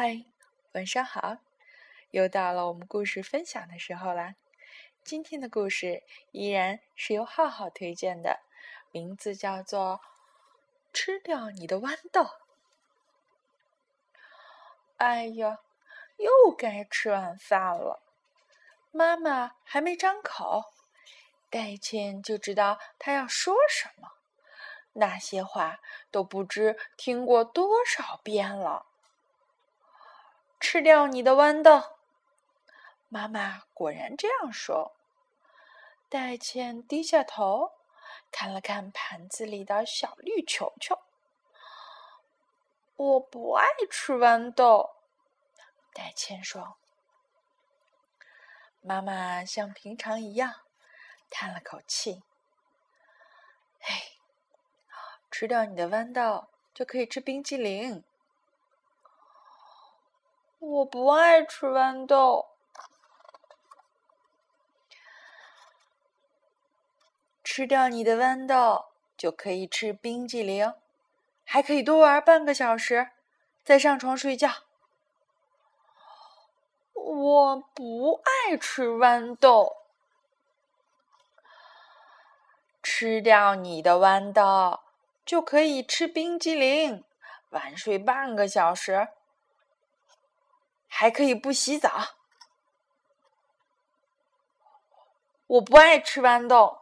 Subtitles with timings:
[0.00, 0.26] 嗨，
[0.74, 1.38] 晚上好！
[2.12, 4.36] 又到了我们故事分享的时候啦。
[5.02, 8.38] 今天的故事依然是由浩浩推荐的，
[8.92, 10.00] 名字叫做
[10.92, 12.22] 《吃掉你的豌豆》。
[14.98, 15.58] 哎呀，
[16.16, 18.00] 又该吃晚饭了，
[18.92, 20.66] 妈妈还没张口，
[21.50, 24.12] 戴倩就知道她要说什么。
[24.92, 25.80] 那些话
[26.12, 28.84] 都不知听过多少遍了。
[30.60, 31.96] 吃掉你的豌豆，
[33.08, 34.96] 妈妈果然这样说。
[36.08, 37.72] 戴倩低下头，
[38.32, 40.98] 看了看盘子里的小绿球球。
[42.96, 44.96] 我不爱吃豌豆，
[45.92, 46.76] 戴倩说。
[48.80, 50.62] 妈妈像平常一样
[51.30, 52.22] 叹了口气
[53.82, 54.12] ：“哎，
[55.30, 58.02] 吃掉你的豌豆，就可以吃冰激凌。”
[60.70, 62.50] 我不爱吃豌豆，
[67.42, 68.84] 吃掉你的豌豆
[69.16, 70.74] 就可以吃冰激凌，
[71.42, 73.12] 还可以多玩半个小时，
[73.64, 74.50] 再上床睡觉。
[76.92, 79.74] 我不爱吃豌豆，
[82.82, 84.80] 吃掉你的豌豆
[85.24, 87.02] 就可以吃冰激凌，
[87.48, 89.08] 晚睡半个小时。
[91.00, 92.16] 还可以不洗澡。
[95.46, 96.80] 我不爱吃豌豆，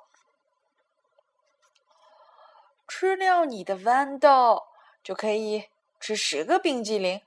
[2.88, 4.68] 吃掉你的豌豆
[5.02, 5.68] 就可以
[6.00, 7.20] 吃十个冰激凌，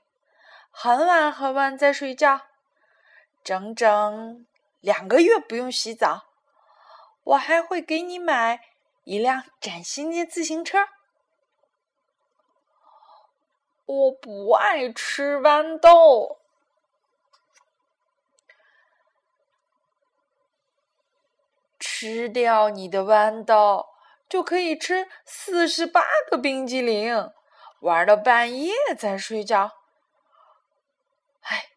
[0.72, 2.48] 很晚很晚再睡觉，
[3.44, 4.44] 整整
[4.80, 6.26] 两个月不用洗澡。
[7.22, 8.64] 我还会给你买
[9.04, 10.88] 一辆崭新的自行车。
[13.86, 16.39] 我不爱吃豌豆。
[22.00, 23.90] 吃掉你的豌豆，
[24.26, 27.30] 就可以吃四十八个冰激凌，
[27.80, 29.72] 玩到半夜再睡觉。
[31.42, 31.72] 哎，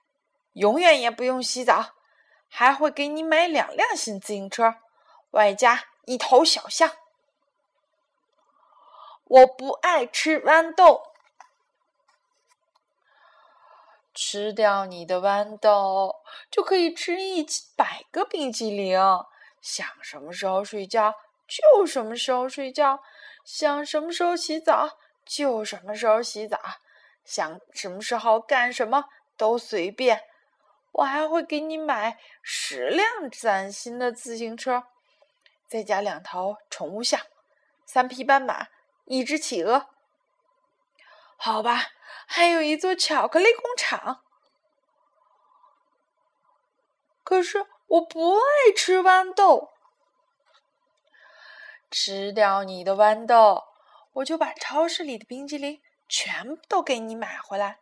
[0.54, 1.96] 永远也不用洗澡，
[2.48, 4.76] 还会给你买两辆新自行车，
[5.32, 6.90] 外加一头小象。
[9.26, 11.04] 我不爱吃豌豆，
[14.14, 17.46] 吃掉你的豌豆，就可以吃一
[17.76, 18.98] 百个冰激凌。
[19.64, 21.16] 想什么时候睡觉
[21.48, 23.02] 就什么时候睡觉，
[23.46, 26.60] 想什么时候洗澡就什么时候洗澡，
[27.24, 29.06] 想什么时候干什么
[29.38, 30.26] 都随便。
[30.92, 34.84] 我还会给你买十辆崭新的自行车，
[35.68, 37.22] 再加两头宠物象，
[37.86, 38.68] 三匹斑马，
[39.06, 39.88] 一只企鹅。
[41.38, 41.88] 好吧，
[42.28, 44.22] 还有一座巧克力工厂。
[47.24, 47.66] 可是。
[47.94, 49.70] 我不爱吃豌豆，
[51.92, 53.66] 吃掉你的豌豆，
[54.14, 57.78] 我就把超市里的冰激凌全部都给你买回来。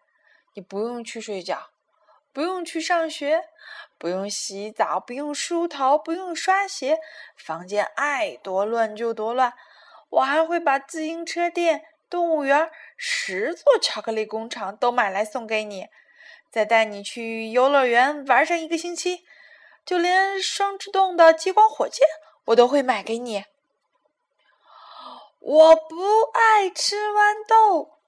[0.54, 1.70] 你不用去睡觉，
[2.34, 3.46] 不用去上学，
[3.98, 7.00] 不用洗澡，不用梳头，不用刷鞋，
[7.38, 9.54] 房间爱多乱就多乱。
[10.10, 15.88] 我还会把自行车店、动物园、十座巧克力工厂都买来送给你，
[16.50, 19.24] 再带你去游乐园玩上一个星期。
[19.86, 22.08] 就连双制动的激光火箭，
[22.46, 23.46] 我都会买给你。
[25.40, 28.00] 我不爱吃豌豆，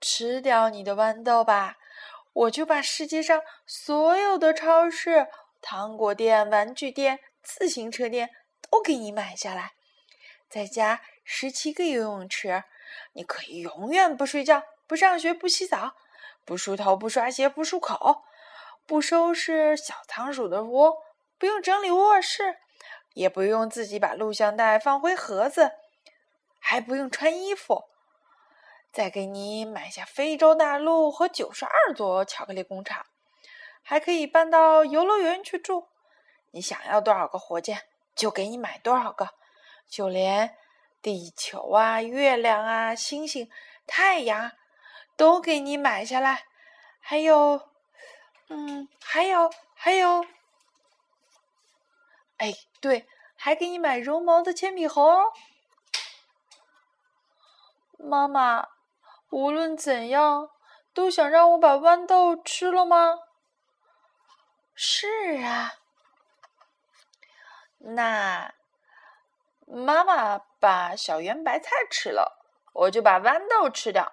[0.00, 1.76] 吃掉你的豌豆吧，
[2.32, 5.28] 我就把世界上所有的超市、
[5.60, 8.30] 糖果店、玩具店、自行车店
[8.70, 9.72] 都给你买下来，
[10.48, 12.64] 再加十七个游泳池，
[13.12, 15.94] 你可以永远不睡觉、不上学、不洗澡、
[16.44, 18.22] 不梳头、不刷鞋、不漱口。
[18.86, 20.96] 不收拾小仓鼠的窝，
[21.38, 22.56] 不用整理卧室，
[23.14, 25.72] 也不用自己把录像带放回盒子，
[26.60, 27.84] 还不用穿衣服。
[28.92, 33.04] 再给你买下非洲大陆和九十二座巧克力工厂，
[33.82, 35.88] 还可以搬到游乐园去住。
[36.52, 37.82] 你想要多少个火箭，
[38.14, 39.30] 就给你买多少个。
[39.90, 40.56] 就连
[41.02, 43.50] 地球啊、月亮啊、星星、
[43.84, 44.52] 太阳，
[45.16, 46.44] 都给你买下来。
[47.00, 47.75] 还有。
[48.48, 50.24] 嗯，还有还有，
[52.38, 53.06] 哎，对，
[53.36, 55.32] 还给你买绒毛的铅笔盒。
[57.98, 58.68] 妈妈，
[59.30, 60.50] 无论怎样，
[60.94, 63.18] 都想让我把豌豆吃了吗？
[64.74, 65.74] 是啊，
[67.78, 68.54] 那
[69.66, 74.12] 妈妈把小圆白菜吃了，我就把豌豆吃掉。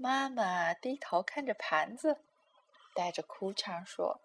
[0.00, 2.20] 妈妈低头看着盘子，
[2.94, 4.20] 带着哭腔说：“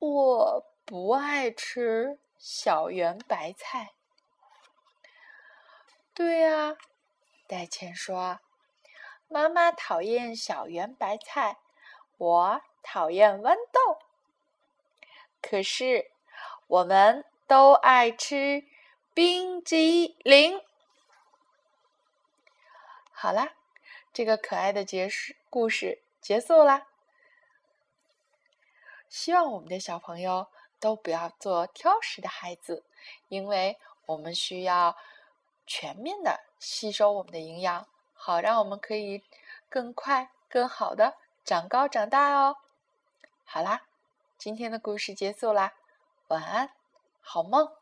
[0.00, 3.92] 我不爱吃小圆白菜。”
[6.12, 6.76] 对呀，
[7.46, 8.40] 戴谦说
[9.30, 11.58] ：“妈妈讨厌小圆白菜，
[12.18, 14.00] 我讨厌豌豆。
[15.40, 16.10] 可是
[16.66, 18.64] 我们都爱吃
[19.14, 20.60] 冰激凌。”
[23.22, 23.52] 好啦，
[24.14, 26.86] 这个可爱的结束故事结束啦。
[29.10, 30.46] 希望我们的小朋友
[30.78, 32.82] 都不要做挑食的孩子，
[33.28, 34.96] 因为我们需要
[35.66, 39.22] 全面的吸收我们的营养，好让我们可以
[39.68, 42.56] 更快、更好的长高长大哦。
[43.44, 43.82] 好啦，
[44.38, 45.74] 今天的故事结束啦，
[46.28, 46.72] 晚安，
[47.20, 47.79] 好梦。